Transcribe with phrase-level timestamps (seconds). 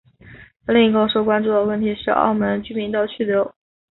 [0.65, 3.53] 另一个受关注的问题是澳门居民的去留。